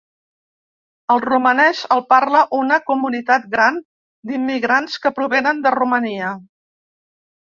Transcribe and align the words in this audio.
El 1.15 1.19
romanès 1.25 1.81
el 1.97 2.01
parla 2.15 2.41
una 2.61 2.79
comunitat 2.87 3.47
gran 3.53 3.77
d"immigrants 4.31 4.97
que 5.05 5.13
provenen 5.21 5.61
de 5.67 5.75
Romania. 5.81 6.33